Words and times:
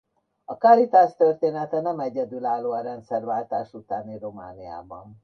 A 0.45 0.57
Caritas 0.57 1.15
története 1.15 1.81
nem 1.81 1.99
egyedülálló 1.99 2.71
a 2.71 2.81
rendszerváltás 2.81 3.73
utáni 3.73 4.17
Romániában. 4.17 5.15